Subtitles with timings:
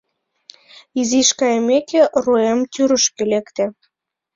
[0.99, 3.65] Изиш кайымеке, руэм тӱрышкӧ лекте.